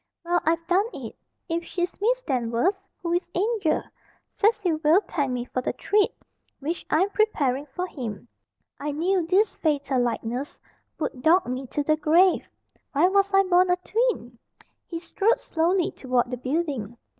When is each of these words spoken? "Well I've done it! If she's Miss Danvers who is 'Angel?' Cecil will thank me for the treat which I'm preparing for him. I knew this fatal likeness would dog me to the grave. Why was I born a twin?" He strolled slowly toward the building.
"Well 0.25 0.41
I've 0.45 0.65
done 0.65 0.87
it! 0.95 1.15
If 1.47 1.63
she's 1.63 2.01
Miss 2.01 2.23
Danvers 2.23 2.81
who 3.03 3.13
is 3.13 3.29
'Angel?' 3.35 3.83
Cecil 4.31 4.79
will 4.83 5.01
thank 5.01 5.31
me 5.31 5.45
for 5.45 5.61
the 5.61 5.73
treat 5.73 6.09
which 6.59 6.83
I'm 6.89 7.11
preparing 7.11 7.67
for 7.67 7.85
him. 7.85 8.27
I 8.79 8.93
knew 8.93 9.27
this 9.27 9.53
fatal 9.57 10.01
likeness 10.01 10.59
would 10.97 11.21
dog 11.21 11.45
me 11.45 11.67
to 11.67 11.83
the 11.83 11.97
grave. 11.97 12.47
Why 12.93 13.09
was 13.09 13.31
I 13.31 13.43
born 13.43 13.69
a 13.69 13.75
twin?" 13.75 14.39
He 14.87 14.97
strolled 14.99 15.39
slowly 15.39 15.91
toward 15.91 16.31
the 16.31 16.37
building. 16.37 16.97